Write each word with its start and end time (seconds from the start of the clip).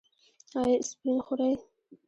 ایا 0.59 0.75
اسپرین 0.81 1.17
خورئ؟ 1.25 1.51